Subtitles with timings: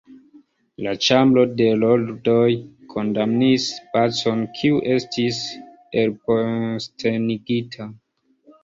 [0.85, 2.47] La Ĉambro de Lordoj
[2.95, 5.41] kondamnis Bacon, kiu estis
[6.07, 7.93] elpostenigita.